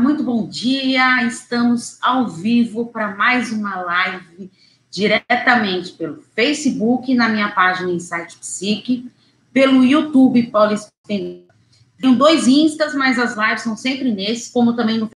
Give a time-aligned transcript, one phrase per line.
[0.00, 1.24] muito bom dia.
[1.26, 4.50] Estamos ao vivo para mais uma live
[4.90, 9.10] diretamente pelo Facebook, na minha página Insight Psique,
[9.52, 10.90] pelo YouTube Espinosa.
[11.06, 15.10] Tenho dois instas, mas as lives são sempre nesse, como também no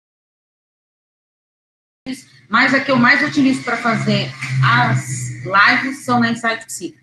[2.49, 4.29] mas a que eu mais utilizo para fazer
[4.63, 6.99] as lives são na Insight Psique.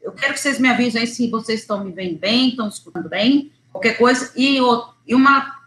[0.00, 3.08] Eu quero que vocês me avisem aí se vocês estão me vendo bem, estão escutando
[3.08, 4.32] bem, qualquer coisa.
[4.34, 4.58] E,
[5.06, 5.57] e uma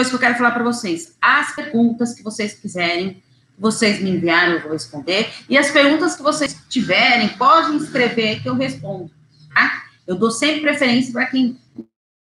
[0.00, 3.22] coisa que eu quero falar para vocês: as perguntas que vocês quiserem,
[3.58, 5.30] vocês me enviarem, eu vou responder.
[5.48, 9.10] E as perguntas que vocês tiverem, podem escrever que eu respondo.
[9.54, 9.82] Tá?
[10.06, 11.58] Eu dou sempre preferência para quem,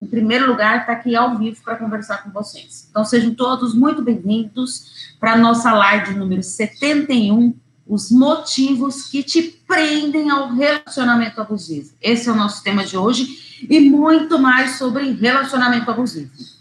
[0.03, 2.89] em primeiro lugar, está aqui ao vivo para conversar com vocês.
[2.91, 7.55] Então, sejam todos muito bem-vindos para a nossa live número 71,
[7.87, 11.93] os motivos que te prendem ao relacionamento abusivo.
[12.03, 16.60] Esse é o nosso tema de hoje e muito mais sobre relacionamento abusivo.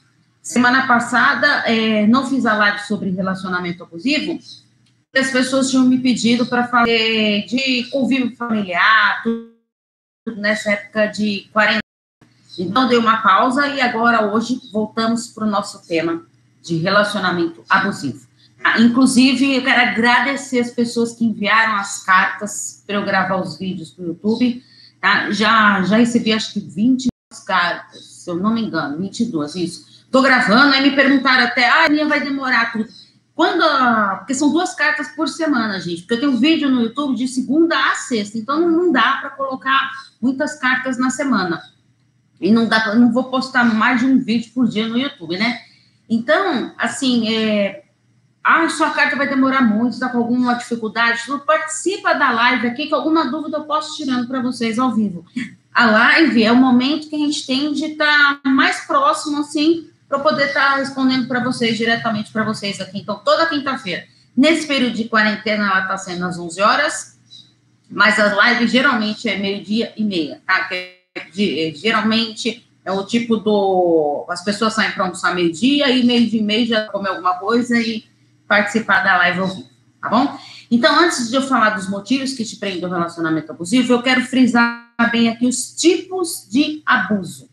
[0.50, 4.39] Semana passada, é, não fiz a live sobre relacionamento abusivo,
[5.16, 11.83] as pessoas tinham me pedido para falar de convívio familiar, tudo, nessa época de quarentena.
[12.58, 16.25] Então, dei uma pausa e agora, hoje, voltamos para o nosso tema
[16.63, 18.28] de relacionamento abusivo.
[18.63, 23.56] Ah, inclusive, eu quero agradecer as pessoas que enviaram as cartas para eu gravar os
[23.56, 24.63] vídeos para o YouTube.
[25.00, 25.30] Tá?
[25.30, 27.08] Já, já recebi, acho que 20
[27.45, 31.85] cartas, se eu não me engano, 22, isso Tô gravando, aí me perguntaram até, ah,
[31.85, 32.88] a minha vai demorar tudo.
[33.35, 33.63] Quando,
[34.17, 37.77] porque são duas cartas por semana, gente, porque eu tenho vídeo no YouTube de segunda
[37.77, 41.61] a sexta, então não dá para colocar muitas cartas na semana.
[42.41, 45.59] E não dá, não vou postar mais de um vídeo por dia no YouTube, né?
[46.09, 47.83] Então, assim, é,
[48.44, 52.94] ah, sua carta vai demorar muito, está com alguma dificuldade, participa da live aqui, que
[52.94, 55.23] alguma dúvida eu posso tirando para vocês ao vivo.
[55.73, 59.88] A live é o momento que a gente tem de estar tá mais próximo, assim,
[60.09, 62.99] para poder estar tá respondendo para vocês, diretamente para vocês aqui.
[62.99, 67.19] Então, toda quinta-feira, nesse período de quarentena, ela está sendo às 11 horas,
[67.89, 70.66] mas as lives geralmente é meio-dia e meia, tá?
[70.66, 74.25] Que é é, geralmente é o tipo do.
[74.29, 78.05] As pessoas saem para almoçar meio-dia e meio-dia e meia já comer alguma coisa e
[78.47, 79.69] participar da live ao vivo,
[80.01, 80.38] tá bom?
[80.72, 84.22] Então, antes de eu falar dos motivos que te prendem ao relacionamento abusivo, eu quero
[84.22, 87.48] frisar bem aqui os tipos de abuso.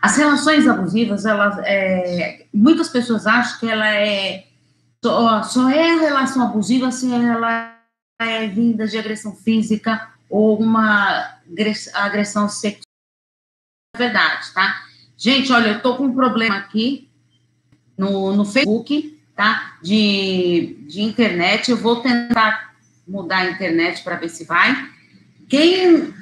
[0.00, 4.46] As relações abusivas, elas, é, muitas pessoas acham que ela é
[5.04, 7.76] só, só é a relação abusiva se ela
[8.20, 11.38] é vinda de agressão física ou uma
[11.94, 12.82] agressão sexual.
[13.96, 14.82] É verdade, tá?
[15.16, 17.08] Gente, olha, eu tô com um problema aqui
[17.96, 19.78] no, no Facebook, tá?
[19.82, 21.70] De, de internet.
[21.70, 22.74] Eu vou tentar
[23.06, 24.76] mudar a internet para ver se vai.
[25.48, 26.14] Quem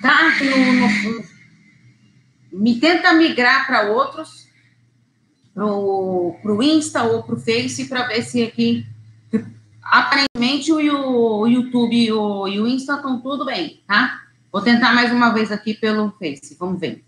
[0.00, 1.29] tá no, no
[2.52, 4.48] me tenta migrar para outros,
[5.54, 8.86] para o Insta ou para o Face, para ver se aqui.
[9.82, 14.22] Aparentemente o, YouTube e o, e o Insta estão tudo bem, tá?
[14.52, 17.04] Vou tentar mais uma vez aqui pelo Face, vamos ver.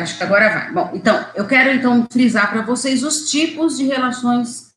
[0.00, 0.72] Acho que agora vai.
[0.72, 4.71] Bom, então, eu quero então frisar para vocês os tipos de relações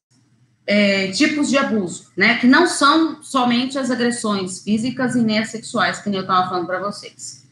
[0.67, 2.37] é, tipos de abuso, né?
[2.39, 6.65] Que não são somente as agressões físicas e nem as sexuais, que eu estava falando
[6.65, 7.45] para vocês.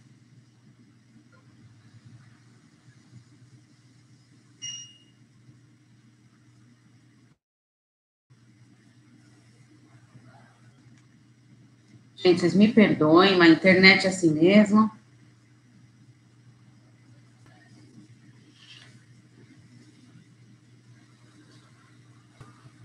[12.15, 14.89] Gente, vocês me perdoem, mas a internet é assim mesmo.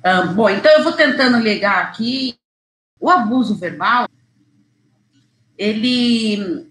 [0.03, 2.39] Ah, bom, então eu vou tentando ligar aqui.
[3.01, 4.09] O abuso verbal,
[5.57, 6.67] ele.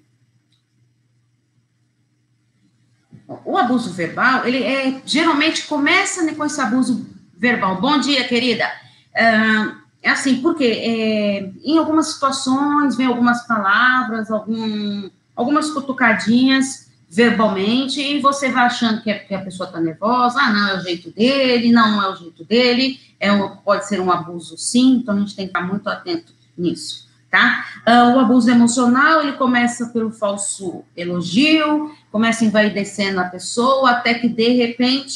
[3.43, 7.05] O abuso verbal, ele é, geralmente começa né, com esse abuso
[7.37, 7.79] verbal.
[7.79, 8.65] Bom dia, querida.
[9.13, 18.01] Uh, é assim, porque é, em algumas situações vem algumas palavras, algum, algumas cutucadinhas verbalmente,
[18.01, 20.81] e você vai achando que, é, que a pessoa está nervosa, ah, não, é o
[20.81, 25.15] jeito dele, não é o jeito dele, é um, pode ser um abuso sim, então
[25.15, 27.65] a gente tem que estar muito atento nisso, tá?
[27.87, 34.27] Uh, o abuso emocional, ele começa pelo falso elogio, começa envaidecendo a pessoa, até que,
[34.27, 35.15] de repente,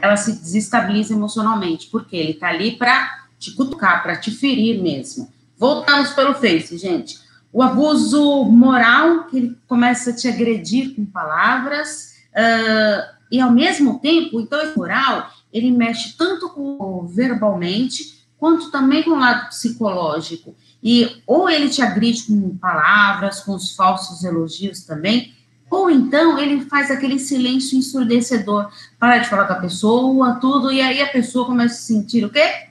[0.00, 5.32] ela se desestabiliza emocionalmente, porque ele tá ali para te cutucar, para te ferir mesmo.
[5.58, 7.18] Voltamos pelo Face, gente.
[7.56, 13.98] O abuso moral, que ele começa a te agredir com palavras, uh, e ao mesmo
[13.98, 20.54] tempo, então, esse moral, ele mexe tanto com verbalmente, quanto também com o lado psicológico.
[20.82, 25.34] E ou ele te agride com palavras, com os falsos elogios também,
[25.70, 30.82] Ou então ele faz aquele silêncio ensurdecedor, para de falar com a pessoa, tudo, e
[30.82, 32.66] aí a pessoa começa a sentir o quê?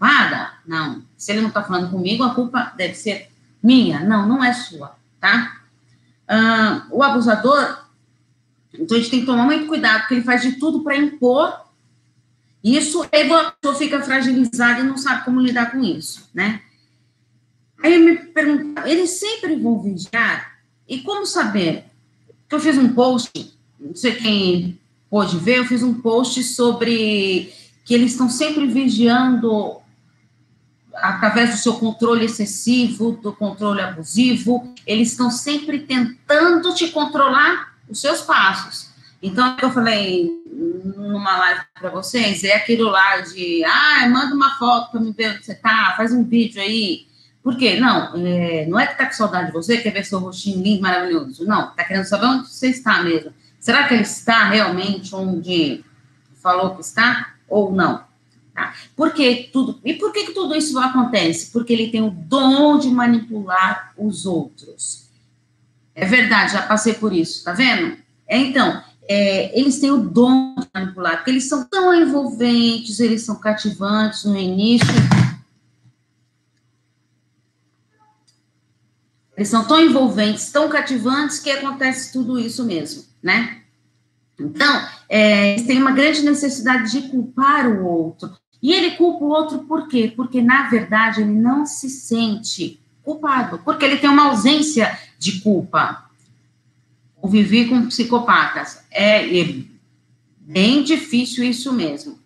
[0.00, 0.54] Nada.
[0.66, 1.02] Não.
[1.18, 4.00] Se ele não está falando comigo, a culpa deve ser minha.
[4.00, 5.60] Não, não é sua, tá?
[6.28, 7.84] Ah, o abusador,
[8.72, 11.66] então a gente tem que tomar muito cuidado, porque ele faz de tudo para impor
[12.66, 16.60] isso, aí a pessoa fica fragilizada e não sabe como lidar com isso, né?
[17.80, 20.58] Aí eu me pergunto, eles sempre vão vigiar?
[20.88, 21.84] E como saber?
[22.48, 27.52] Que eu fiz um post, não sei quem pôde ver, eu fiz um post sobre
[27.84, 29.80] que eles estão sempre vigiando
[30.96, 38.00] através do seu controle excessivo, do controle abusivo, eles estão sempre tentando te controlar os
[38.00, 38.90] seus passos.
[39.22, 40.30] Então, eu falei
[40.96, 45.34] numa live para vocês, é aquilo lá de, ah, manda uma foto para me ver
[45.34, 47.06] onde você tá, faz um vídeo aí.
[47.42, 47.78] Por quê?
[47.78, 50.82] Não, é, não é que tá com saudade de você, quer ver seu rostinho lindo,
[50.82, 51.44] maravilhoso.
[51.46, 53.32] Não, tá querendo saber onde você está mesmo.
[53.60, 55.84] Será que ele está realmente onde
[56.42, 58.05] falou que está ou não?
[58.56, 58.74] Tá?
[58.96, 61.52] Por que tudo, e por que, que tudo isso acontece?
[61.52, 65.10] Porque ele tem o dom de manipular os outros.
[65.94, 67.98] É verdade, já passei por isso, tá vendo?
[68.26, 73.22] É, então, é, eles têm o dom de manipular, porque eles são tão envolventes, eles
[73.22, 74.88] são cativantes no início.
[79.36, 83.60] Eles são tão envolventes, tão cativantes, que acontece tudo isso mesmo, né?
[84.40, 88.34] Então, é, eles têm uma grande necessidade de culpar o outro.
[88.62, 90.12] E ele culpa o outro por quê?
[90.14, 96.06] Porque, na verdade, ele não se sente culpado, porque ele tem uma ausência de culpa
[97.20, 98.84] conviver com psicopatas.
[98.90, 99.54] É, é
[100.40, 102.18] bem difícil isso mesmo.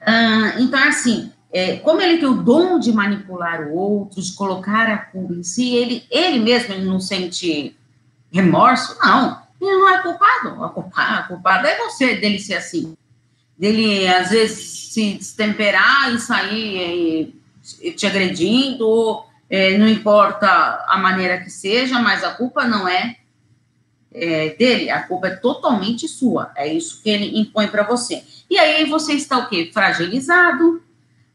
[0.00, 4.88] Ah, então, assim, é, como ele tem o dom de manipular o outro, de colocar
[4.88, 7.76] a culpa em si, ele, ele mesmo ele não sente
[8.30, 9.42] remorso, não.
[9.60, 10.64] Ele não é culpado.
[10.64, 12.96] A culpada, a culpada é você dele ser assim.
[13.58, 17.34] Dele, às vezes, se destemperar e sair
[17.96, 23.16] te agredindo, é, não importa a maneira que seja, mas a culpa não é
[24.12, 26.50] é, dele, a culpa é totalmente sua.
[26.56, 28.24] É isso que ele impõe para você.
[28.48, 29.70] E aí você está o quê?
[29.72, 30.82] Fragilizado,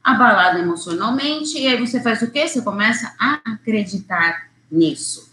[0.04, 2.48] abalado emocionalmente, e aí você faz o quê?
[2.48, 5.32] Você começa a acreditar nisso,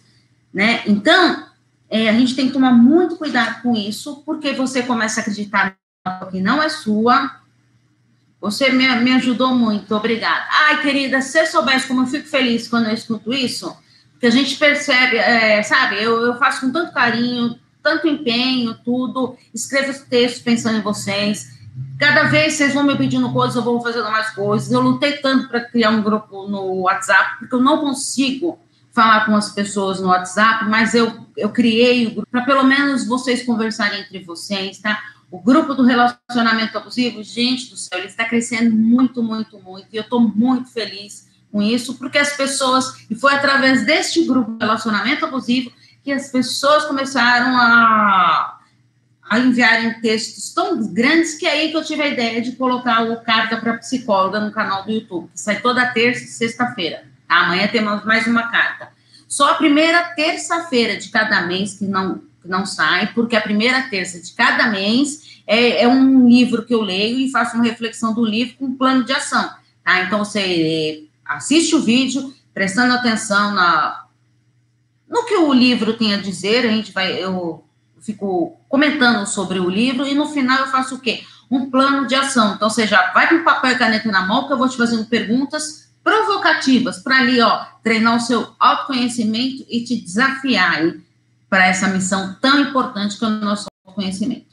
[0.53, 0.83] né?
[0.87, 1.47] Então,
[1.89, 5.75] é, a gente tem que tomar muito cuidado com isso, porque você começa a acreditar
[6.31, 7.39] que não é sua.
[8.41, 10.47] Você me, me ajudou muito, obrigada.
[10.51, 13.77] Ai, querida, se você soubesse como eu fico feliz quando eu escuto isso,
[14.21, 19.37] que a gente percebe, é, sabe, eu, eu faço com tanto carinho, tanto empenho, tudo,
[19.55, 21.59] escrevo os textos pensando em vocês.
[21.99, 24.71] Cada vez vocês vão me pedindo coisas, eu vou fazendo mais coisas.
[24.71, 28.59] Eu lutei tanto para criar um grupo no WhatsApp, porque eu não consigo
[28.93, 33.07] falar com as pessoas no WhatsApp, mas eu, eu criei o grupo para pelo menos
[33.07, 35.01] vocês conversarem entre vocês, tá?
[35.31, 39.97] O grupo do relacionamento abusivo, gente do céu, ele está crescendo muito, muito, muito, e
[39.97, 44.59] eu estou muito feliz com isso, porque as pessoas, e foi através deste grupo de
[44.65, 45.71] relacionamento abusivo
[46.03, 48.59] que as pessoas começaram a,
[49.29, 53.03] a enviarem textos tão grandes que é aí que eu tive a ideia de colocar
[53.03, 57.05] o Carta para Psicóloga no canal do YouTube, que sai toda terça e sexta-feira.
[57.29, 57.45] Tá?
[57.45, 58.89] Amanhã temos mais uma carta.
[59.27, 64.21] Só a primeira terça-feira de cada mês que não, não sai, porque a primeira terça
[64.21, 68.25] de cada mês é, é um livro que eu leio e faço uma reflexão do
[68.25, 69.51] livro com um plano de ação.
[69.83, 70.03] Tá?
[70.03, 74.05] Então, você assiste o vídeo, prestando atenção na,
[75.09, 77.65] no que o livro tem a dizer, a gente vai, eu
[78.01, 81.23] fico comentando sobre o livro e no final eu faço o quê?
[81.51, 82.55] Um plano de ação.
[82.55, 85.07] Então, você já vai com papel e caneta na mão, que eu vou te fazendo
[85.07, 90.85] perguntas provocativas para ali, ó, treinar o seu autoconhecimento e te desafiar
[91.49, 94.47] para essa missão tão importante que é o nosso autoconhecimento.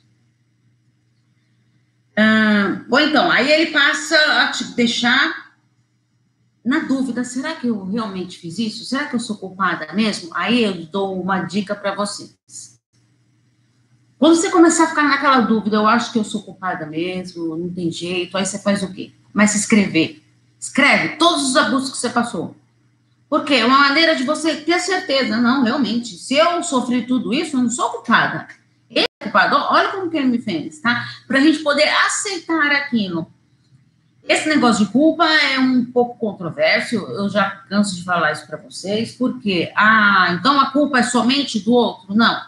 [2.18, 5.46] Hum, bom, então, aí ele passa a te deixar
[6.64, 8.86] na dúvida, será que eu realmente fiz isso?
[8.86, 10.32] Será que eu sou culpada mesmo?
[10.34, 12.36] Aí eu dou uma dica para vocês.
[14.18, 17.70] Quando você começar a ficar naquela dúvida, eu acho que eu sou culpada mesmo, não
[17.70, 19.12] tem jeito, aí você faz o quê?
[19.32, 20.24] Começa a escrever.
[20.60, 22.56] Escreve todos os abusos que você passou.
[23.30, 27.58] Porque é uma maneira de você ter certeza, não, realmente, se eu sofri tudo isso,
[27.58, 28.48] eu não sou culpada.
[28.90, 31.06] Ele é culpado, olha como que ele me fez, tá?
[31.28, 33.28] Para a gente poder aceitar aquilo.
[34.28, 38.58] Esse negócio de culpa é um pouco controverso, eu já canso de falar isso para
[38.58, 42.16] vocês, porque, ah, então a culpa é somente do outro?
[42.16, 42.42] Não.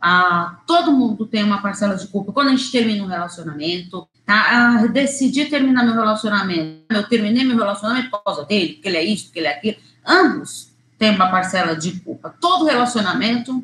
[0.00, 2.32] Ah, todo mundo tem uma parcela de culpa.
[2.32, 4.80] Quando a gente termina um relacionamento, tá?
[4.80, 6.84] Ah, decidi terminar meu relacionamento.
[6.88, 9.76] Eu terminei meu relacionamento por causa dele, porque ele é isso, porque ele é aquilo.
[10.08, 12.34] Ambos têm uma parcela de culpa.
[12.40, 13.62] Todo relacionamento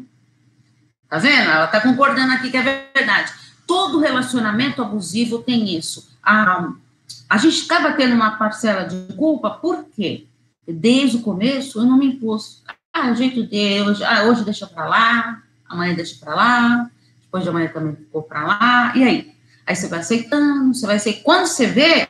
[1.15, 1.49] Tá vendo?
[1.49, 3.33] Ela tá concordando aqui que é verdade.
[3.67, 6.11] Todo relacionamento abusivo tem isso.
[6.21, 6.73] A,
[7.29, 10.27] a gente estava tendo uma parcela de culpa, por quê?
[10.67, 12.65] Desde o começo eu não me impus.
[12.93, 16.91] Ah, o jeito de hoje, ah, hoje deixa para lá, amanhã deixa para lá,
[17.23, 19.35] depois de amanhã também ficou para lá, e aí?
[19.65, 21.23] Aí você vai aceitando, você vai ser.
[21.23, 22.09] Quando você vê,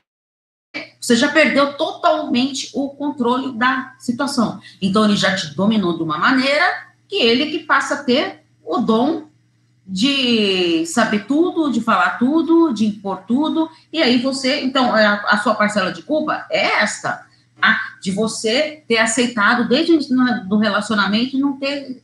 [1.04, 4.58] você já perdeu totalmente o controle da situação.
[4.80, 6.64] Então ele já te dominou de uma maneira
[7.06, 9.25] que ele que passa a ter o dom
[9.87, 15.38] de saber tudo, de falar tudo, de impor tudo, e aí você, então, a, a
[15.42, 17.26] sua parcela de culpa é esta,
[17.61, 17.78] tá?
[18.00, 20.16] de você ter aceitado desde o início
[20.49, 22.02] do relacionamento e não ter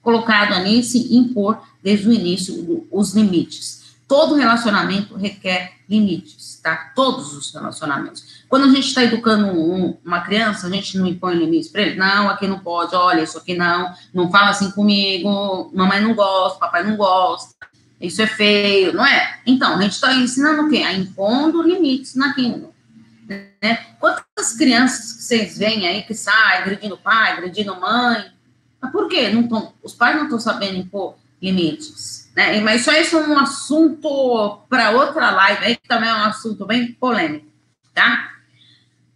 [0.00, 3.98] colocado ali, se impor desde o início os limites.
[4.08, 6.92] Todo relacionamento requer limites, tá?
[6.94, 8.37] Todos os relacionamentos.
[8.48, 11.96] Quando a gente está educando um, uma criança, a gente não impõe limites para ele.
[11.96, 16.58] Não, aqui não pode, olha, isso aqui não, não fala assim comigo, mamãe não gosta,
[16.58, 17.54] papai não gosta,
[18.00, 19.40] isso é feio, não é?
[19.44, 20.78] Então, a gente está ensinando o quê?
[20.78, 22.72] A impondo limites naquilo.
[23.28, 23.86] Né?
[24.00, 28.32] Quantas crianças que vocês veem aí que saem agredindo pai, agredindo mãe?
[28.80, 29.28] Mas por quê?
[29.28, 32.30] Não tão, os pais não estão sabendo impor limites.
[32.34, 32.60] Né?
[32.60, 36.92] Mas isso é um assunto para outra live, aí que também é um assunto bem
[36.92, 37.46] polêmico,
[37.92, 38.37] tá?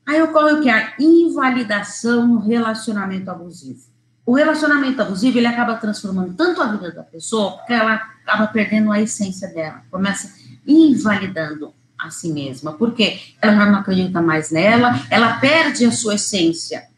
[0.06, 0.68] Aí ocorre o que?
[0.68, 3.92] A invalidação no relacionamento abusivo.
[4.25, 8.92] O relacionamento abusivo, ele acaba transformando tanto a vida da pessoa, porque ela acaba perdendo
[8.92, 10.32] a essência dela, começa
[10.66, 16.14] invalidando a si mesma, porque ela já não acredita mais nela, ela perde a sua
[16.14, 16.88] essência.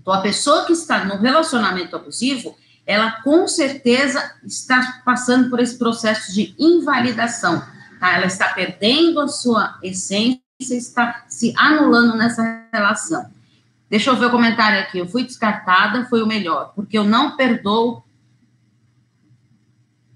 [0.00, 5.76] Então, a pessoa que está no relacionamento abusivo, ela com certeza está passando por esse
[5.76, 7.62] processo de invalidação,
[8.00, 8.16] tá?
[8.16, 13.30] Ela está perdendo a sua essência, está se anulando nessa relação.
[13.88, 14.98] Deixa eu ver o comentário aqui.
[14.98, 18.02] Eu fui descartada, foi o melhor, porque eu não perdoo.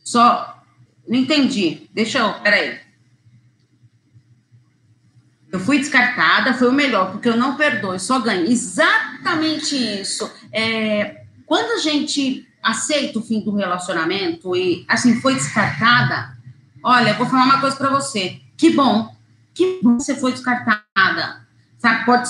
[0.02, 0.62] Só.
[1.06, 1.88] Não entendi.
[1.92, 2.32] Deixa eu.
[2.34, 2.80] Peraí.
[5.50, 8.50] Eu fui descartada, foi o melhor, porque eu não perdoo, eu só ganho.
[8.50, 10.30] Exatamente isso.
[10.50, 16.36] É, quando a gente aceita o fim do relacionamento e, assim, foi descartada,
[16.82, 18.40] olha, vou falar uma coisa para você.
[18.56, 19.11] Que bom,
[19.54, 21.46] que bom que você foi descartada.
[21.78, 22.28] Sabe, pode,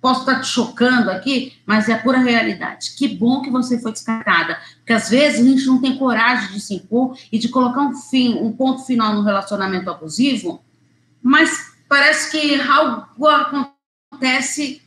[0.00, 2.94] posso estar te chocando aqui, mas é a pura realidade.
[2.96, 4.58] Que bom que você foi descartada.
[4.78, 7.94] Porque às vezes a gente não tem coragem de se impor e de colocar um
[7.94, 10.62] fim, um ponto final no relacionamento abusivo,
[11.22, 14.82] mas parece que algo acontece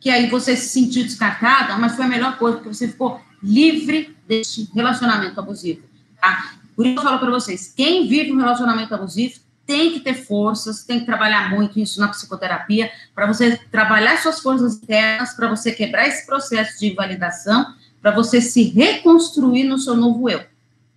[0.00, 4.16] que aí você se sentiu descartada, mas foi a melhor coisa, porque você ficou livre
[4.26, 5.82] desse relacionamento abusivo,
[6.20, 6.54] tá?
[6.74, 9.40] Por isso eu falo para vocês, quem vive um relacionamento abusivo
[9.72, 14.38] tem que ter forças, tem que trabalhar muito isso na psicoterapia, para você trabalhar suas
[14.38, 19.96] forças internas, para você quebrar esse processo de invalidação, para você se reconstruir no seu
[19.96, 20.44] novo eu,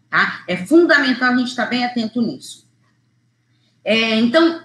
[0.10, 0.44] tá?
[0.46, 2.68] É fundamental a gente estar bem atento nisso.
[3.86, 4.62] É, então,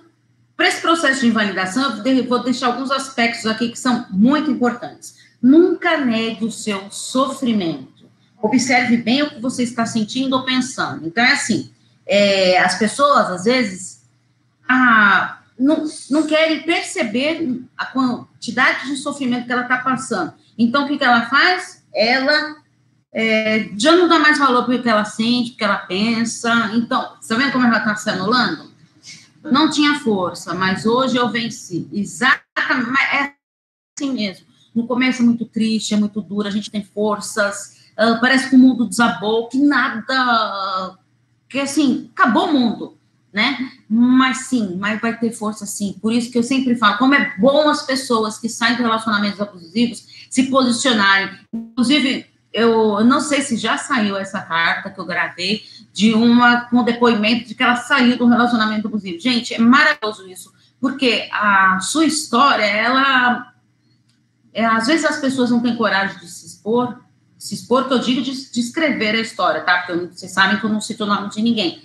[0.56, 5.14] para esse processo de invalidação, eu vou deixar alguns aspectos aqui que são muito importantes.
[5.40, 8.10] Nunca negue o seu sofrimento.
[8.42, 11.06] Observe bem o que você está sentindo ou pensando.
[11.06, 11.70] Então, é assim:
[12.04, 13.89] é, as pessoas, às vezes,
[14.70, 20.32] ah, não, não querem perceber a quantidade de sofrimento que ela está passando.
[20.56, 21.84] Então, o que, que ela faz?
[21.92, 22.56] Ela
[23.12, 26.70] é, já não dá mais valor para o que ela sente, o que ela pensa.
[26.74, 28.70] Então, você tá vendo como ela está se anulando?
[29.42, 31.88] Não tinha força, mas hoje eu venci.
[31.92, 33.34] Exatamente, é
[33.98, 34.46] assim mesmo.
[34.72, 38.54] No começo é muito triste, é muito duro, a gente tem forças, uh, parece que
[38.54, 40.96] o mundo desabou, que nada,
[41.48, 42.99] que assim, acabou o mundo,
[43.32, 43.70] né?
[43.88, 45.96] Mas sim, mas vai ter força sim.
[46.00, 49.40] Por isso que eu sempre falo, como é bom as pessoas que saem de relacionamentos
[49.40, 51.38] abusivos se posicionarem.
[51.52, 56.78] Inclusive, eu não sei se já saiu essa carta que eu gravei de uma com
[56.78, 59.20] um depoimento de que ela saiu do relacionamento abusivo.
[59.20, 63.50] Gente, é maravilhoso isso, porque a sua história, ela
[64.52, 66.98] é, às vezes as pessoas não têm coragem de se expor,
[67.38, 69.78] se expor, que eu digo de, de escrever a história, tá?
[69.78, 71.82] Porque vocês sabem que eu não cito o nome de ninguém.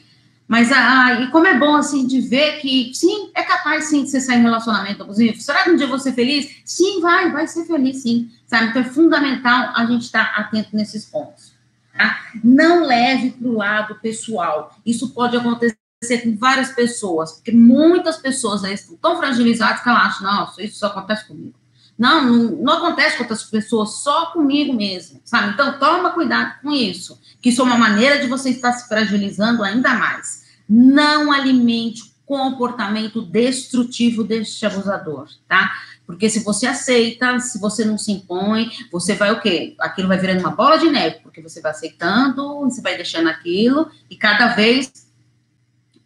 [0.48, 4.12] Mas, ah, e como é bom, assim, de ver que, sim, é capaz, sim, de
[4.12, 5.42] você sair em relacionamento abusivo.
[5.42, 6.62] Será que um dia eu vou ser feliz?
[6.64, 8.68] Sim, vai, vai ser feliz, sim, sabe?
[8.68, 11.54] Então, é fundamental a gente estar tá atento nesses pontos,
[11.98, 12.20] tá?
[12.44, 14.76] Não leve para o lado pessoal.
[14.86, 15.78] Isso pode acontecer
[16.24, 20.78] com várias pessoas, porque muitas pessoas aí estão tão fragilizadas que elas acham, nossa, isso
[20.78, 21.56] só acontece comigo.
[21.98, 25.54] Não, não, não, acontece com outras pessoas, só comigo mesmo, sabe?
[25.54, 29.64] Então, toma cuidado com isso, que isso é uma maneira de você estar se fragilizando
[29.64, 30.44] ainda mais.
[30.68, 35.72] Não alimente o comportamento destrutivo deste abusador, tá?
[36.06, 39.74] Porque se você aceita, se você não se impõe, você vai o quê?
[39.80, 43.90] Aquilo vai virando uma bola de neve, porque você vai aceitando, você vai deixando aquilo,
[44.10, 44.92] e cada vez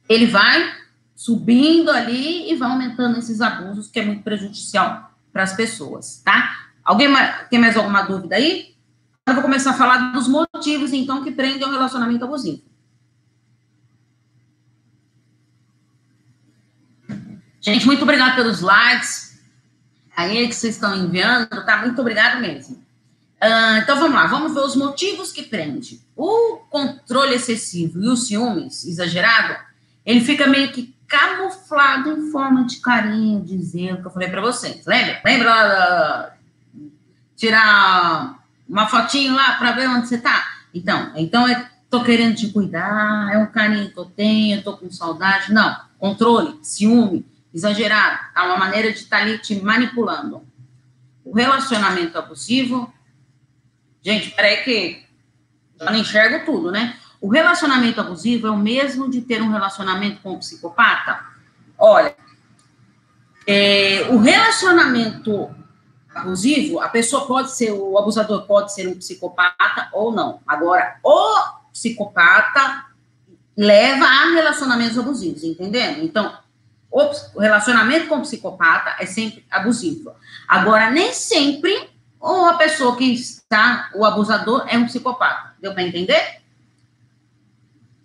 [0.08, 0.72] ele vai
[1.16, 6.68] subindo ali e vai aumentando esses abusos, que é muito prejudicial para as pessoas, tá?
[6.84, 8.76] Alguém mais, tem mais alguma dúvida aí?
[9.26, 12.62] Eu vou começar a falar dos motivos, então, que prendem ao relacionamento abusivo.
[17.62, 19.40] Gente, muito obrigado pelos likes
[20.14, 21.78] aí que vocês estão enviando, tá?
[21.78, 22.76] Muito obrigado mesmo.
[23.42, 26.02] Uh, então vamos lá, vamos ver os motivos que prende.
[26.18, 29.56] O controle excessivo e o ciúmes exagerado,
[30.10, 34.42] ele fica meio que camuflado em forma de carinho, de zelo, que eu falei para
[34.42, 34.84] vocês.
[34.84, 35.22] Lembra?
[35.24, 36.34] Lembra
[36.76, 36.82] uh,
[37.36, 40.44] tirar uma fotinho lá para ver onde você tá?
[40.74, 44.78] Então, então é tô querendo te cuidar, é um carinho que eu tenho, eu tô
[44.78, 45.54] com saudade.
[45.54, 47.24] Não, controle, ciúme,
[47.54, 48.46] exagerado, tá?
[48.46, 50.42] Uma maneira de estar tá ali te manipulando.
[51.24, 52.92] O relacionamento abusivo,
[54.02, 55.06] gente, peraí que
[55.80, 56.99] eu não enxergo tudo, né?
[57.22, 61.20] O relacionamento abusivo é o mesmo de ter um relacionamento com um psicopata?
[61.78, 62.16] Olha,
[63.46, 65.54] é, o relacionamento
[66.14, 70.40] abusivo, a pessoa pode ser, o abusador pode ser um psicopata ou não.
[70.48, 72.86] Agora, o psicopata
[73.58, 76.02] leva a relacionamentos abusivos, entendendo?
[76.04, 76.38] Então,
[76.92, 80.14] o relacionamento com o psicopata é sempre abusivo.
[80.48, 85.54] Agora, nem sempre ou a pessoa que está, o abusador, é um psicopata.
[85.62, 86.39] Deu para entender?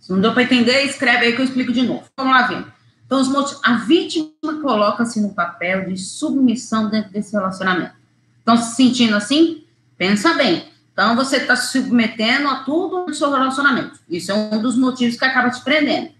[0.04, 2.04] Se não deu para entender, escreve aí que eu explico de novo.
[2.14, 2.66] Vamos lá ver.
[3.06, 7.94] Então, os motivos, a vítima coloca-se no papel de submissão dentro desse relacionamento.
[8.38, 9.64] Estão se sentindo assim?
[9.96, 10.68] Pensa bem.
[10.92, 13.99] Então, você está se submetendo a tudo no seu relacionamento.
[14.08, 16.11] Isso é um dos motivos que acaba te prendendo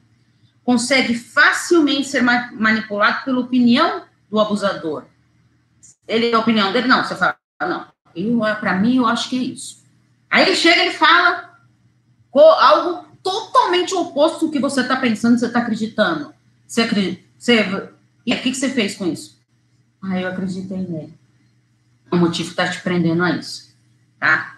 [0.65, 5.05] consegue facilmente ser manipulado pela opinião do abusador.
[6.09, 7.87] Ele, a opinião dele, não, você fala, não,
[8.59, 9.85] para mim, eu acho que é isso.
[10.31, 11.51] Aí ele chega e fala
[12.35, 16.33] algo totalmente oposto do que você está pensando, você está acreditando.
[16.65, 17.91] Você acredita, você,
[18.25, 19.37] e o que, que você fez com isso?
[20.01, 21.13] Ah, eu acreditei nele.
[22.13, 23.75] O motivo está te prendendo a isso,
[24.21, 24.55] tá?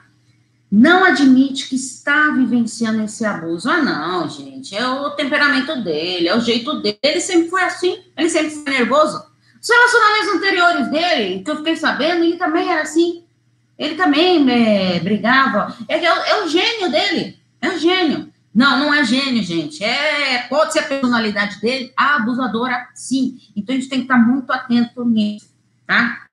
[0.71, 3.71] não admite que está vivenciando esse abuso.
[3.71, 6.99] Ah, não, gente, é o temperamento dele, é o jeito dele.
[7.03, 9.25] Ele sempre foi assim, ele sempre foi nervoso.
[9.61, 13.25] Os relacionamentos anteriores dele, que eu fiquei sabendo, ele também era assim.
[13.79, 15.77] Ele também é, brigava.
[15.89, 18.26] É, é, é, o gênio dele, é o gênio.
[18.57, 19.85] Não, não é gênio, gente.
[19.85, 23.39] É, pode ser a personalidade dele, a abusadora, sim.
[23.55, 25.51] Então a gente tem que estar muito atento nisso,
[25.87, 26.27] tá?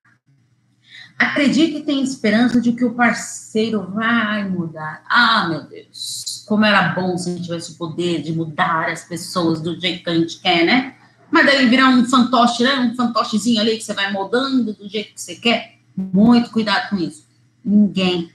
[1.20, 5.04] Acredite e tenha esperança de que o parceiro vai mudar.
[5.10, 9.04] Ah, meu Deus, como era bom se a gente tivesse o poder de mudar as
[9.04, 10.96] pessoas do jeito que a gente quer, né?
[11.30, 12.80] Mas daí virar um fantoche, né?
[12.80, 15.78] Um fantochezinho ali que você vai moldando do jeito que você quer.
[15.94, 17.28] Muito cuidado com isso.
[17.66, 18.33] Ninguém.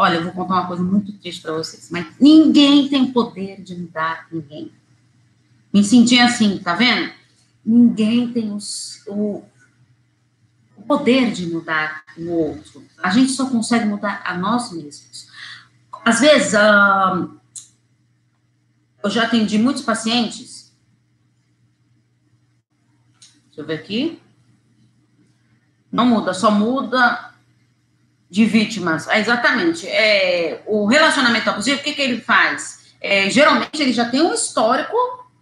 [0.00, 3.76] Olha, eu vou contar uma coisa muito triste para vocês, mas ninguém tem poder de
[3.76, 4.72] mudar ninguém.
[5.70, 7.12] Me senti assim, tá vendo?
[7.62, 9.44] Ninguém tem os, o,
[10.74, 12.82] o poder de mudar o outro.
[13.02, 15.28] A gente só consegue mudar a nós mesmos.
[16.02, 17.38] Às vezes, uh,
[19.04, 20.74] eu já atendi muitos pacientes.
[23.48, 24.18] Deixa eu ver aqui.
[25.92, 27.29] Não muda, só muda
[28.30, 29.08] de vítimas.
[29.08, 29.86] É, exatamente.
[29.88, 32.92] É, o relacionamento abusivo, o que, que ele faz?
[33.00, 34.96] É, geralmente ele já tem um histórico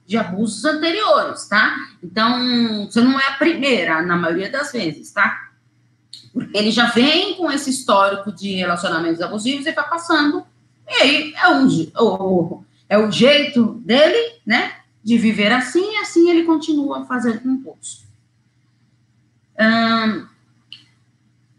[0.07, 1.77] de abusos anteriores, tá?
[2.03, 5.51] Então, você não é a primeira, na maioria das vezes, tá?
[6.33, 10.47] Porque ele já vem com esse histórico de relacionamentos abusivos e vai passando,
[10.89, 16.31] e aí é, um, o, é o jeito dele, né, de viver assim, e assim
[16.31, 18.07] ele continua fazendo com todos.
[19.61, 20.27] Um,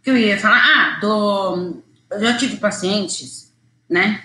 [0.04, 0.62] que eu ia falar?
[0.64, 3.54] Ah, do, eu já tive pacientes,
[3.90, 4.24] né,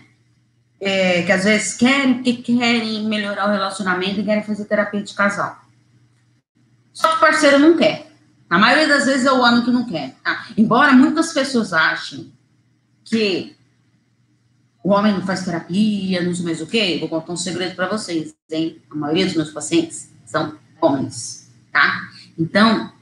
[0.80, 5.14] é, que às vezes querem, porque querem melhorar o relacionamento e querem fazer terapia de
[5.14, 5.58] casal.
[6.92, 8.12] Só que o parceiro não quer.
[8.48, 10.14] Na maioria das vezes é o homem que não quer.
[10.22, 10.46] Tá?
[10.56, 12.32] Embora muitas pessoas achem
[13.04, 13.56] que
[14.82, 17.88] o homem não faz terapia, não sei mais o quê, vou contar um segredo para
[17.88, 18.82] vocês, hein?
[18.90, 22.10] A maioria dos meus pacientes são homens, tá?
[22.38, 22.92] Então,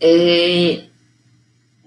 [0.00, 0.86] é,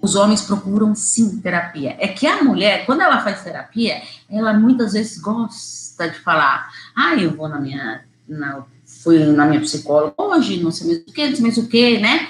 [0.06, 1.96] os homens procuram sim terapia.
[1.98, 7.14] É que a mulher, quando ela faz terapia, ela muitas vezes gosta de falar: ah,
[7.16, 8.04] eu vou na minha.
[8.28, 8.64] Na,
[9.02, 11.98] fui na minha psicóloga hoje, não sei mais o que, não sei mais o que,
[11.98, 12.28] né?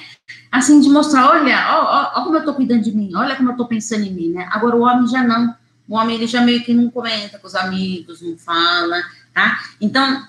[0.50, 3.50] Assim, de mostrar: olha, ó, ó, ó, como eu tô cuidando de mim, olha como
[3.50, 4.48] eu tô pensando em mim, né?
[4.50, 5.54] Agora o homem já não.
[5.86, 9.60] O homem, ele já meio que não comenta com os amigos, não fala, tá?
[9.80, 10.26] Então,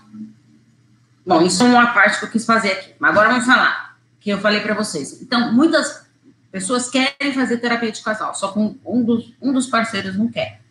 [1.25, 2.93] bom, isso é uma parte que eu quis fazer aqui.
[2.99, 5.19] Mas agora vamos falar, que eu falei para vocês.
[5.19, 6.06] Então, muitas
[6.51, 10.61] Pessoas querem fazer terapia de casal, só que um dos, um dos parceiros não quer.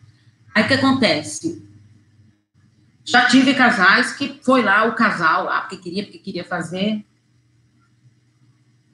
[0.53, 1.67] Aí o que acontece?
[3.05, 7.05] Já tive casais que foi lá o casal lá, porque queria, porque queria fazer.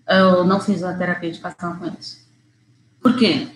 [0.07, 2.27] Eu não fiz a terapia de casal com eles.
[3.01, 3.47] Por quê?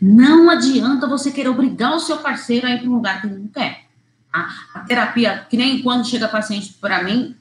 [0.00, 3.38] Não adianta você querer obrigar o seu parceiro a ir para um lugar que ele
[3.38, 3.86] não quer.
[4.32, 7.36] A, a terapia, que nem quando chega paciente para mim,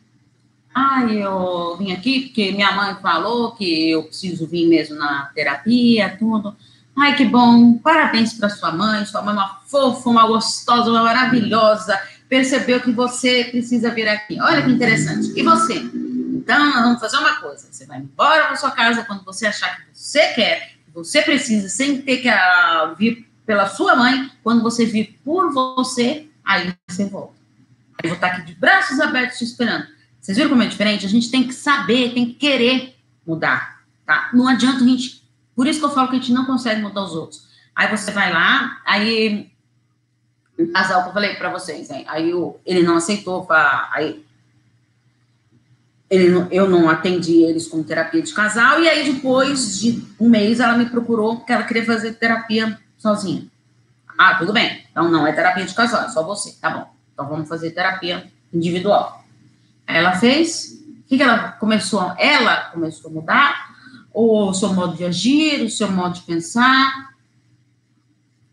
[0.74, 6.16] ah, eu vim aqui porque minha mãe falou que eu preciso vir mesmo na terapia,
[6.18, 6.56] tudo.
[6.98, 11.04] Ai, que bom, parabéns para sua mãe, sua mãe é uma fofa, uma gostosa, uma
[11.04, 14.40] maravilhosa, percebeu que você precisa vir aqui.
[14.42, 15.34] Olha que interessante.
[15.36, 15.76] E você?
[15.76, 19.84] Então, vamos fazer uma coisa, você vai embora para sua casa quando você achar que
[19.94, 24.86] você quer, que você precisa, sem ter que uh, vir pela sua mãe, quando você
[24.86, 27.36] vir por você, aí você volta.
[28.04, 29.86] Eu vou estar aqui de braços abertos te esperando.
[30.22, 31.06] Vocês viram como é diferente?
[31.06, 34.30] A gente tem que saber, tem que querer mudar, tá?
[34.34, 35.24] Não adianta a gente.
[35.56, 37.48] Por isso que eu falo que a gente não consegue mudar os outros.
[37.76, 39.50] Aí você vai lá, aí.
[40.74, 42.06] Casal que eu falei para vocês, hein?
[42.08, 43.48] aí o, ele não aceitou,
[43.92, 44.24] aí
[46.08, 50.60] ele eu não atendi eles com terapia de casal, e aí depois de um mês
[50.60, 53.48] ela me procurou porque ela queria fazer terapia sozinha.
[54.16, 56.94] Ah, tudo bem, então não é terapia de casal, é só você, tá bom.
[57.12, 59.21] Então vamos fazer terapia individual.
[59.96, 62.14] Ela fez, o que, ela começou?
[62.18, 63.72] Ela começou a mudar
[64.14, 67.12] o seu modo de agir, o seu modo de pensar,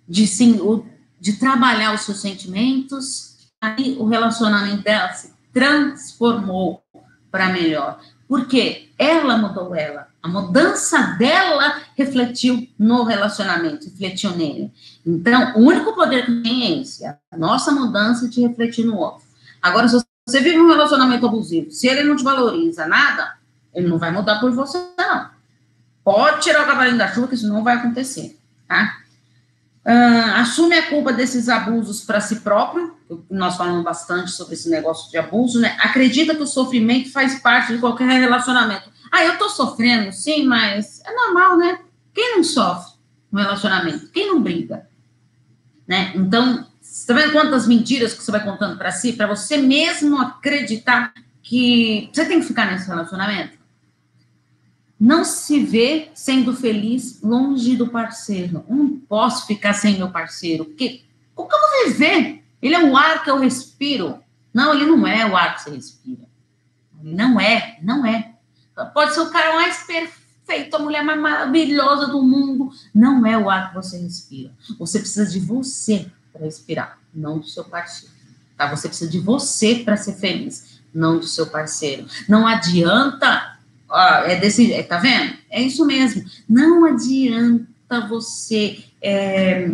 [0.09, 0.87] de, sim, o,
[1.21, 3.51] de trabalhar os seus sentimentos.
[3.61, 6.83] Aí o relacionamento dela se transformou
[7.31, 8.01] para melhor.
[8.29, 10.09] Porque ela mudou ela.
[10.23, 14.73] A mudança dela refletiu no relacionamento, refletiu nele.
[15.07, 19.25] Então, o único poder que tem é esse, a nossa mudança de refletir no outro.
[19.63, 23.37] Agora, se você vive um relacionamento abusivo, se ele não te valoriza nada,
[23.75, 25.31] ele não vai mudar por você, não.
[26.05, 28.99] Pode tirar o cavalinho da chuva, que isso não vai acontecer, tá?
[29.85, 32.95] Uh, assume a culpa desses abusos para si próprio,
[33.31, 35.77] nós falamos bastante sobre esse negócio de abuso, né?
[35.81, 38.91] Acredita que o sofrimento faz parte de qualquer relacionamento.
[39.11, 41.79] Ah, eu tô sofrendo, sim, mas é normal, né?
[42.13, 42.93] Quem não sofre
[43.33, 44.09] no relacionamento?
[44.09, 44.87] Quem não briga?
[45.87, 46.13] Né?
[46.15, 50.19] Então, você tá vendo quantas mentiras que você vai contando para si, para você mesmo
[50.19, 53.59] acreditar que você tem que ficar nesse relacionamento?
[54.99, 58.65] Não se vê sendo feliz longe do parceiro.
[58.69, 61.03] Eu não posso ficar sem meu parceiro, porque
[61.35, 62.43] como que eu vou viver?
[62.61, 64.19] Ele é o ar que eu respiro.
[64.53, 66.27] Não, ele não é o ar que você respira.
[67.01, 68.33] Não é, não é.
[68.93, 72.73] Pode ser o cara mais perfeito, a mulher mais maravilhosa do mundo.
[72.95, 74.53] Não é o ar que você respira.
[74.79, 78.15] Você precisa de você para respirar, não do seu parceiro.
[78.57, 78.69] Tá?
[78.75, 82.07] Você precisa de você para ser feliz, não do seu parceiro.
[82.29, 85.35] Não adianta, ó, é desse, é, tá vendo?
[85.51, 86.25] É isso mesmo.
[86.49, 87.67] Não adianta
[88.09, 89.71] você é,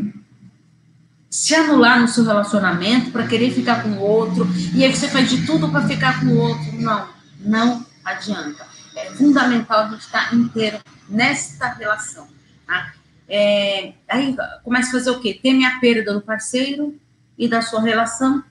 [1.31, 5.29] se anular no seu relacionamento para querer ficar com o outro e aí você faz
[5.29, 6.81] de tudo para ficar com o outro.
[6.81, 7.09] Não,
[7.41, 8.67] não adianta.
[8.97, 12.29] É fundamental a gente estar tá inteiro nesta relação.
[12.67, 12.93] Tá?
[13.29, 15.39] É, aí começa a fazer o quê?
[15.41, 16.99] Teme a perda do parceiro
[17.39, 18.45] e da sua relação,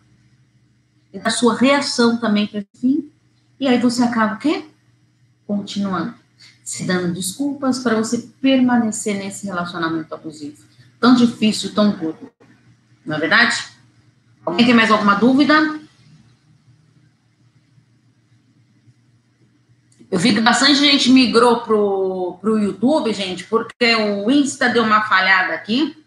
[1.11, 3.11] e da sua reação também para fim.
[3.59, 4.65] E aí você acaba o quê?
[5.45, 6.15] Continuando,
[6.63, 10.63] se dando desculpas para você permanecer nesse relacionamento abusivo.
[10.99, 12.31] Tão difícil, tão duro.
[13.05, 13.55] Não é verdade?
[14.45, 15.82] Alguém tem mais alguma dúvida?
[20.13, 25.01] Eu vi que bastante gente migrou pro, pro YouTube, gente, porque o Insta deu uma
[25.01, 25.97] falhada aqui,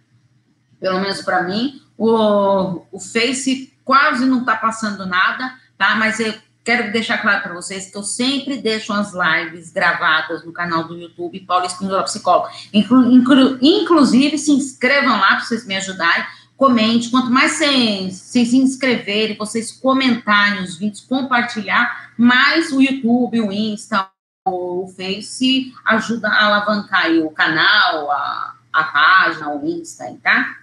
[0.79, 1.83] pelo menos para mim.
[1.99, 5.97] O, o Face quase não está passando nada, tá?
[5.97, 10.53] Mas eu quero deixar claro para vocês que eu sempre deixo as lives gravadas no
[10.53, 12.51] canal do YouTube Paulo Espíndola Psicóloga.
[12.73, 16.25] Inclu, inclu, inclusive, se inscrevam lá para vocês me ajudarem
[16.57, 17.11] comente.
[17.11, 24.09] Quanto mais vocês, se inscreverem, vocês comentarem os vídeos, compartilhar, mais o YouTube, o Insta,
[24.47, 30.57] o Face ajuda a alavancar o canal, a, a página, o Insta, tá?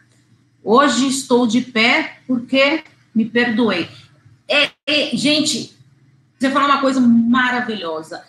[0.64, 3.90] Hoje estou de pé porque me perdoei.
[4.48, 5.78] É, é, gente,
[6.40, 8.24] você falou uma coisa maravilhosa.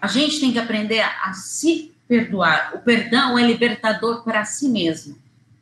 [0.00, 2.72] A gente tem que aprender a, a se perdoar.
[2.74, 5.18] O perdão é libertador para si mesmo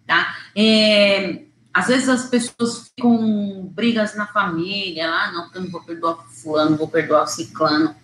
[0.06, 0.36] tá?
[0.54, 1.42] É,
[1.76, 6.14] às vezes as pessoas ficam brigas na família, ah, não, porque eu não vou perdoar
[6.14, 7.94] o fulano, vou perdoar o ciclano.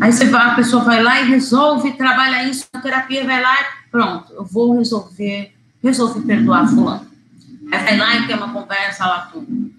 [0.00, 3.54] Aí você vai, a pessoa vai lá e resolve, trabalha isso na terapia, vai lá
[3.60, 7.06] e pronto, eu vou resolver, resolvi perdoar fulano.
[7.70, 9.70] Aí vai lá e tem uma conversa lá, tudo.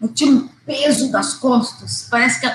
[0.00, 2.50] Eu tiro um peso das costas, parece que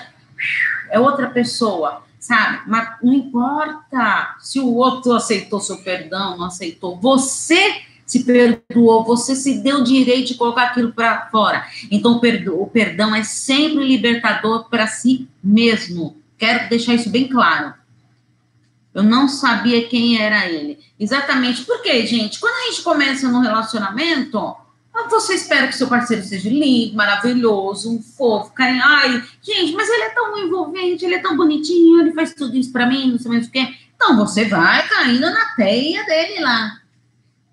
[0.90, 2.02] é outra pessoa.
[2.20, 2.62] sabe?
[2.66, 7.00] Mas não importa se o outro aceitou seu perdão, não aceitou.
[7.00, 11.66] Você se perdoou, você se deu o direito de colocar aquilo para fora.
[11.90, 16.18] Então, o perdão é sempre libertador para si mesmo.
[16.38, 17.74] Quero deixar isso bem claro.
[18.94, 20.78] Eu não sabia quem era ele.
[21.00, 21.64] Exatamente.
[21.64, 24.58] Porque, gente, quando a gente começa no relacionamento,
[25.10, 28.84] você espera que seu parceiro seja lindo, maravilhoso, um fofo, carinho.
[28.84, 32.74] Ai, gente, mas ele é tão envolvente, ele é tão bonitinho, ele faz tudo isso
[32.74, 33.74] para mim, não sei mais o quê.
[33.96, 36.81] Então você vai caindo na teia dele lá.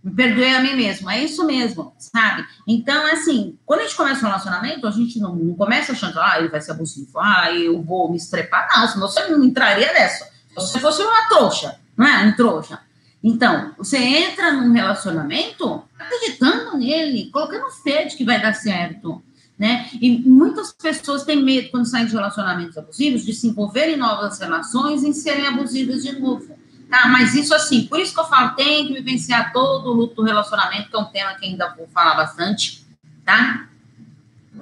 [0.08, 2.46] Me perdoe a mim mesmo, é isso mesmo, sabe?
[2.66, 6.38] Então, assim, quando a gente começa um relacionamento, a gente não, não começa achando, ah,
[6.38, 8.68] ele vai ser abusivo, ah, eu vou me estrepar.
[8.74, 10.24] Não, senão você não entraria nessa.
[10.24, 12.24] Se você fosse uma trouxa, não é?
[12.24, 12.80] Um trouxa.
[13.22, 19.22] Então, você entra num relacionamento acreditando nele, colocando fé de que vai dar certo,
[19.58, 19.88] né?
[20.00, 24.38] E muitas pessoas têm medo, quando saem de relacionamentos abusivos, de se envolver em novas
[24.38, 26.57] relações e serem abusivas de novo.
[26.90, 30.14] Tá, mas isso assim, por isso que eu falo, tem que vivenciar todo o luto
[30.16, 32.82] do relacionamento, que é um tema que ainda vou falar bastante,
[33.26, 33.68] tá?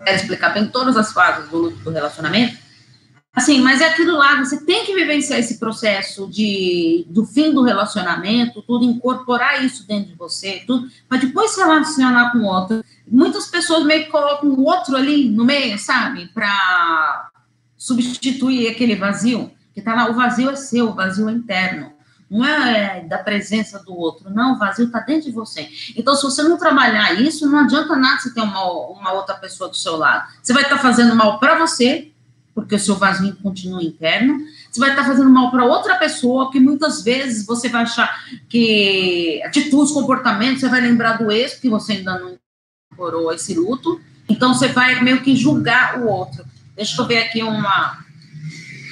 [0.05, 2.59] Quero explicar bem todas as fases do luto do relacionamento.
[3.33, 7.63] Assim, mas é aquilo lá, você tem que vivenciar esse processo de, do fim do
[7.63, 12.83] relacionamento, tudo, incorporar isso dentro de você, tudo, para depois se relacionar com o outro.
[13.07, 16.27] Muitas pessoas meio que colocam o outro ali no meio, sabe?
[16.29, 17.31] Para
[17.77, 21.96] substituir aquele vazio, que tá lá, o vazio é seu, o vazio é interno
[22.31, 25.69] não é da presença do outro, não, o vazio está dentro de você.
[25.97, 29.71] Então, se você não trabalhar isso, não adianta nada você ter uma, uma outra pessoa
[29.71, 30.29] do seu lado.
[30.43, 32.11] Você vai estar tá fazendo mal para você,
[32.55, 36.51] porque o seu vazio continua interno, você vai estar tá fazendo mal para outra pessoa,
[36.51, 38.13] que muitas vezes você vai achar
[38.49, 42.37] que atitudes, comportamentos, você vai lembrar do ex, porque você ainda não
[42.93, 46.45] incorporou esse luto, então você vai meio que julgar o outro.
[46.75, 48.05] Deixa eu ver aqui uma.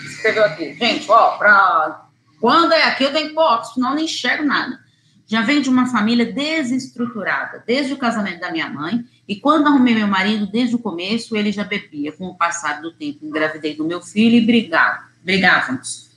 [0.06, 0.74] Escreveu aqui.
[0.74, 2.03] Gente, ó, para
[2.44, 4.78] quando é aqui, eu tenho que pôr óculos, senão eu não enxergo nada.
[5.26, 9.94] Já venho de uma família desestruturada, desde o casamento da minha mãe, e quando arrumei
[9.94, 12.12] meu marido, desde o começo, ele já bebia.
[12.12, 16.10] Com o passar do tempo, engravidei do meu filho e brigava, brigávamos.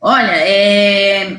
[0.00, 1.32] Olha, é...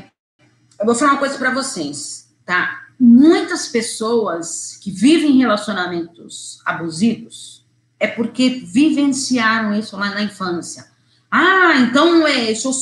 [0.77, 2.81] eu vou falar uma coisa para vocês, tá?
[2.99, 7.65] Muitas pessoas que vivem relacionamentos abusivos
[7.97, 10.98] é porque vivenciaram isso lá na infância
[11.31, 12.73] ah, então é, se eu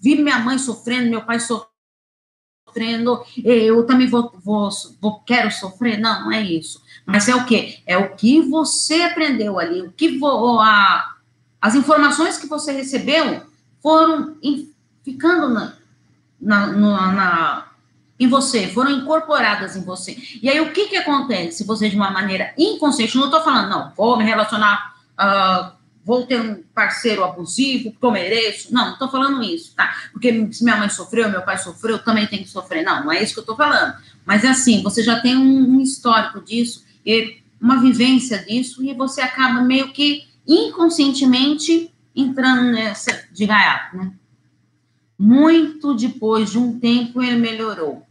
[0.00, 4.68] vi minha mãe sofrendo, meu pai sofrendo, eu também vou, vou,
[5.00, 5.98] vou, quero sofrer.
[5.98, 6.82] Não, não é isso.
[7.06, 7.80] Mas é o que?
[7.86, 11.16] É o que você aprendeu ali, o que vo, a,
[11.60, 13.42] as informações que você recebeu
[13.80, 14.70] foram in,
[15.04, 15.74] ficando na,
[16.40, 17.66] na, na, na,
[18.18, 20.16] em você, foram incorporadas em você.
[20.42, 21.58] E aí o que que acontece?
[21.58, 26.26] Se você de uma maneira inconsciente, não estou falando, não, vou me relacionar uh, vou
[26.26, 28.72] ter um parceiro abusivo, porque eu mereço.
[28.72, 29.94] Não, não estou falando isso, tá?
[30.12, 32.84] Porque se minha mãe sofreu, meu pai sofreu, eu também tenho que sofrer.
[32.84, 33.94] Não, não é isso que eu estou falando.
[34.24, 38.92] Mas é assim, você já tem um, um histórico disso, e uma vivência disso, e
[38.94, 44.12] você acaba meio que inconscientemente entrando nessa de gaiato, né?
[45.18, 48.04] Muito depois de um tempo ele melhorou.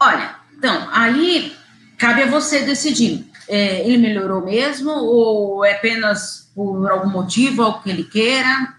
[0.00, 1.52] Olha, então, aí
[1.96, 7.82] cabe a você decidir é, ele melhorou mesmo ou é apenas por algum motivo, algo
[7.82, 8.74] que ele queira?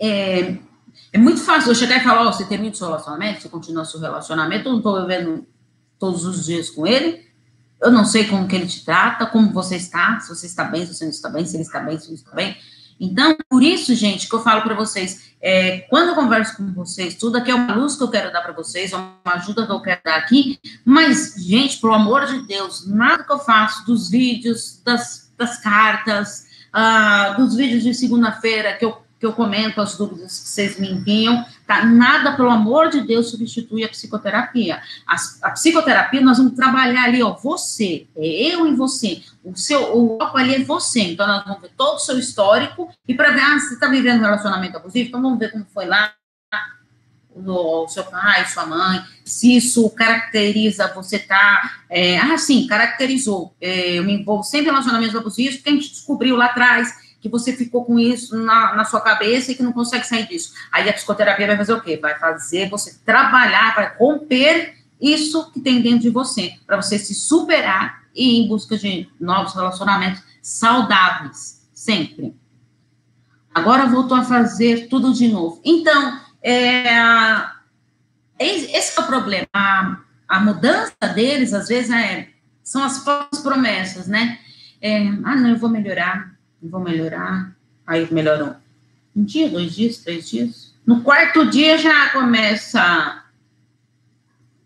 [0.00, 0.56] É,
[1.12, 3.84] é muito fácil eu chegar e falar, oh, você termina o seu relacionamento, você continua
[3.84, 5.46] seu relacionamento, eu não estou vivendo
[5.98, 7.24] todos os dias com ele,
[7.80, 10.86] eu não sei como que ele te trata, como você está, se você está bem,
[10.86, 12.56] se você não está bem, se ele está bem, se não está bem.
[13.00, 17.14] Então, por isso, gente, que eu falo para vocês, é, quando eu converso com vocês,
[17.14, 19.72] tudo aqui é uma luz que eu quero dar para vocês, é uma ajuda que
[19.72, 24.08] eu quero dar aqui, mas, gente, pelo amor de Deus, nada que eu faço dos
[24.08, 29.96] vídeos, das, das cartas, uh, dos vídeos de segunda-feira que eu que eu comento as
[29.96, 31.84] dúvidas que vocês me enviam, tá?
[31.84, 34.80] Nada, pelo amor de Deus, substitui a psicoterapia.
[35.06, 39.22] A, a psicoterapia, nós vamos trabalhar ali, ó, você, é eu e você.
[39.42, 41.00] O seu, o foco ali é você.
[41.00, 44.20] Então, nós vamos ver todo o seu histórico e para ver, ah, você está vivendo
[44.20, 46.12] um relacionamento abusivo, então vamos ver como foi lá,
[47.36, 53.98] o seu pai, sua mãe, se isso caracteriza você tá, é, ah, sim, caracterizou, é,
[53.98, 57.54] eu me envolvo sempre em relacionamentos abusivos, porque a gente descobriu lá atrás que você
[57.54, 60.52] ficou com isso na, na, sua cabeça e que não consegue sair disso.
[60.70, 61.96] Aí a psicoterapia vai fazer o quê?
[61.96, 67.14] Vai fazer você trabalhar, vai romper isso que tem dentro de você, para você se
[67.14, 72.36] superar e ir em busca de novos relacionamentos saudáveis, sempre.
[73.54, 75.62] Agora voltou a fazer tudo de novo.
[75.64, 76.84] Então, é,
[78.38, 79.46] esse é o problema.
[79.54, 79.96] A,
[80.28, 82.28] a mudança deles, às vezes, é,
[82.62, 84.38] são as falsas promessas, né?
[84.78, 86.33] É, ah, não, eu vou melhorar,
[86.68, 87.54] vou melhorar.
[87.86, 88.54] Aí melhorou.
[89.14, 90.74] Um dia, dois dias, três dias.
[90.86, 93.24] No quarto dia já começa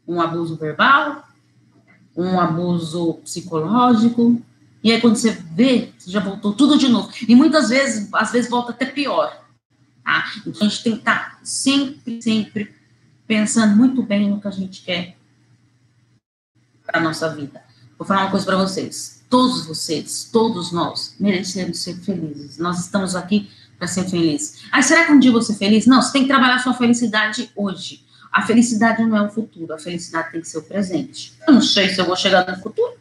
[0.07, 1.29] um abuso verbal,
[2.17, 4.43] um abuso psicológico.
[4.83, 7.13] E aí, quando você vê, você já voltou tudo de novo.
[7.29, 9.45] E muitas vezes, às vezes, volta até pior.
[10.05, 10.33] Tá?
[10.47, 12.75] Então, a gente tem que estar sempre, sempre
[13.27, 15.17] pensando muito bem no que a gente quer
[16.87, 17.68] para nossa vida.
[17.99, 19.25] Vou falar uma coisa para vocês.
[19.29, 22.57] Todos vocês, todos nós, merecemos ser felizes.
[22.57, 24.65] Nós estamos aqui para ser felizes.
[24.71, 25.87] Ah, será que um dia eu vou ser feliz?
[25.87, 28.05] Não, você tem que trabalhar sua felicidade hoje.
[28.33, 31.33] A felicidade não é o futuro, a felicidade tem que ser o presente.
[31.47, 32.95] Eu não sei se eu vou chegar no futuro,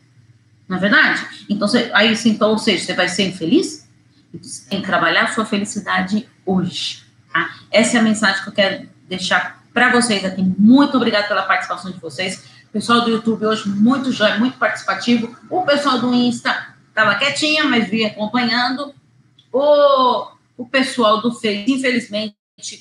[0.68, 1.46] não é verdade?
[1.50, 3.88] Então, você, aí, então, ou seja, você vai ser infeliz?
[4.34, 7.04] Então, você tem que trabalhar sua felicidade hoje.
[7.32, 7.56] Tá?
[7.72, 10.42] Essa é a mensagem que eu quero deixar para vocês aqui.
[10.58, 12.44] Muito obrigada pela participação de vocês.
[12.70, 15.36] O pessoal do YouTube hoje muito jóia, muito participativo.
[15.50, 18.94] O pessoal do Insta estava quietinha, mas vinha acompanhando.
[19.52, 20.28] O,
[20.58, 22.36] o pessoal do Face, infelizmente,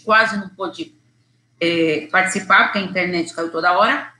[0.05, 0.95] quase não pôde
[1.61, 4.13] é, participar, porque a internet caiu toda hora.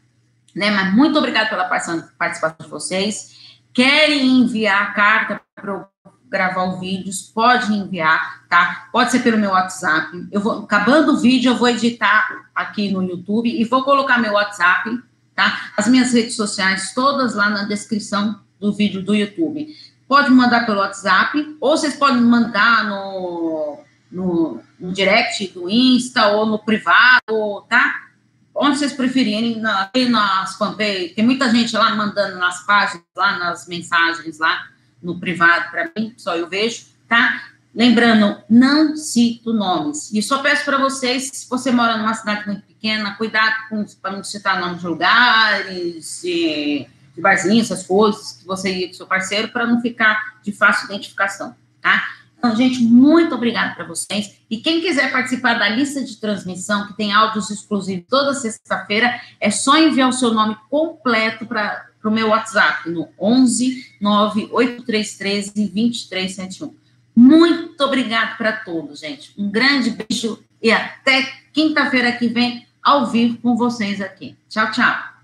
[0.55, 0.71] Né?
[0.71, 3.59] Mas muito obrigada pela participação de vocês.
[3.75, 5.89] Querem enviar carta para
[6.29, 8.89] gravar o vídeo, pode enviar, tá?
[8.91, 10.27] Pode ser pelo meu WhatsApp.
[10.33, 14.33] Eu vou, acabando o vídeo, eu vou editar aqui no YouTube e vou colocar meu
[14.33, 14.91] WhatsApp,
[15.37, 15.71] tá?
[15.77, 19.69] As minhas redes sociais, todas lá na descrição do vídeo do YouTube.
[20.09, 23.79] Pode mandar pelo WhatsApp, ou vocês podem mandar no,
[24.11, 28.07] no, no direct do Insta ou no privado, tá?
[28.55, 33.69] Onde vocês preferirem, na, nas fanpages, tem muita gente lá mandando nas páginas, lá nas
[33.69, 34.67] mensagens lá
[35.03, 37.43] no privado para mim, só eu vejo, tá?
[37.77, 40.11] Lembrando, não cito nomes.
[40.11, 43.55] E só peço para vocês, se você mora numa cidade muito pequena, cuidado
[44.01, 48.95] para não citar nomes de lugares, de, de barzinhos, essas coisas que você ia com
[48.95, 52.03] seu parceiro, para não ficar de fácil identificação, tá?
[52.39, 54.39] Então, gente, muito obrigada para vocês.
[54.49, 59.51] E quem quiser participar da lista de transmissão, que tem áudios exclusivos toda sexta-feira, é
[59.51, 66.86] só enviar o seu nome completo para o meu WhatsApp, no 11 98313 2371.
[67.17, 69.33] Muito obrigada para todos, gente.
[69.39, 74.37] Um grande beijo e até quinta-feira que vem, ao vivo com vocês aqui.
[74.49, 75.16] Tchau, tchau.